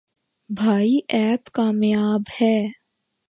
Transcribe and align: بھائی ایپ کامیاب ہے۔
بھائی 0.49 0.99
ایپ 1.09 1.49
کامیاب 1.53 2.21
ہے۔ 2.41 2.55